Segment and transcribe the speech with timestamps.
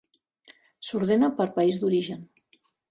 [0.89, 2.29] S'ordena per país d'origen.